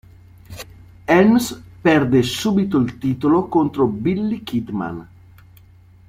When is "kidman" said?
4.41-5.07